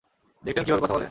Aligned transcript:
দেখলেন 0.43 0.63
কীভাবে 0.65 0.81
কথা 0.81 0.93
বলে? 0.93 0.99